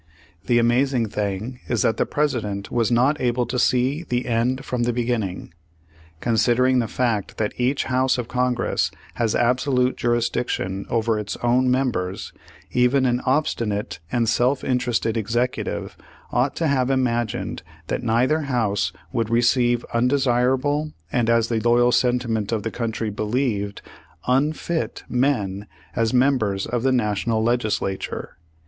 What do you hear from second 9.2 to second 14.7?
has absolute jurisdiction over its own members, even an obstinate and salf